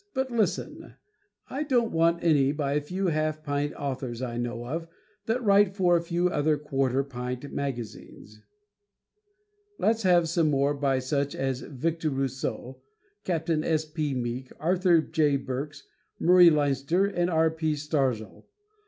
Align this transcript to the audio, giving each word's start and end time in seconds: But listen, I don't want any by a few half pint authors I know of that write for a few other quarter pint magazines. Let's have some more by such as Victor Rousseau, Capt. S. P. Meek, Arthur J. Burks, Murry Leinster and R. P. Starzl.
But 0.15 0.31
listen, 0.31 0.95
I 1.47 1.61
don't 1.61 1.91
want 1.91 2.23
any 2.23 2.51
by 2.53 2.73
a 2.73 2.81
few 2.81 3.05
half 3.09 3.43
pint 3.43 3.75
authors 3.75 4.19
I 4.19 4.35
know 4.35 4.65
of 4.65 4.87
that 5.27 5.43
write 5.43 5.75
for 5.75 5.95
a 5.95 6.01
few 6.01 6.27
other 6.27 6.57
quarter 6.57 7.03
pint 7.03 7.53
magazines. 7.53 8.41
Let's 9.77 10.01
have 10.01 10.27
some 10.27 10.49
more 10.49 10.73
by 10.73 10.97
such 10.97 11.35
as 11.35 11.61
Victor 11.61 12.09
Rousseau, 12.09 12.81
Capt. 13.25 13.51
S. 13.51 13.85
P. 13.85 14.15
Meek, 14.15 14.51
Arthur 14.59 15.01
J. 15.03 15.37
Burks, 15.37 15.83
Murry 16.19 16.49
Leinster 16.49 17.05
and 17.05 17.29
R. 17.29 17.51
P. 17.51 17.75
Starzl. 17.75 18.45